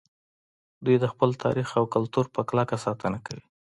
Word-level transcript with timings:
دوی 0.85 0.95
د 0.99 1.05
خپل 1.13 1.29
تاریخ 1.43 1.67
او 1.79 1.85
کلتور 1.95 2.25
په 2.35 2.41
کلکه 2.49 2.75
ساتنه 2.85 3.17
کوي 3.25 3.43